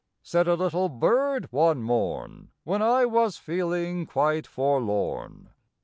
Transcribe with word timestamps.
said 0.23 0.47
a 0.47 0.55
little 0.55 0.89
bird 0.89 1.47
one 1.51 1.83
morn 1.83 2.49
When 2.63 2.81
I 2.81 3.05
was 3.05 3.37
feeling 3.37 4.07
quite 4.07 4.47
forlorn. 4.47 5.49